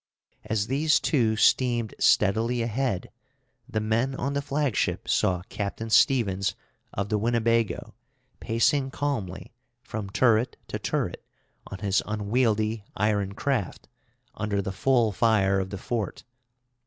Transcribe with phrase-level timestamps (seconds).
[0.43, 3.11] As these two steamed steadily ahead,
[3.69, 6.55] the men on the flagship saw Captain Stevens,
[6.91, 7.93] of the Winnebago,
[8.39, 9.53] pacing calmly,
[9.83, 11.23] from turret to turret,
[11.67, 13.87] on his unwieldy iron craft,
[14.33, 16.23] under the full fire of the fort.